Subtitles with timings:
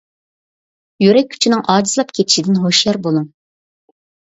[1.03, 3.31] يۈرەك كۈچىنىڭ ئاجىزلاپ كېتىشىدىن ھوشيار بولۇڭ.